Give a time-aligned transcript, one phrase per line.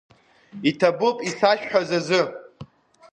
[0.69, 2.21] Иҭабуп исашәҳәаз азы.